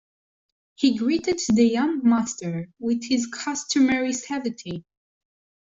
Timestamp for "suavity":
4.13-4.83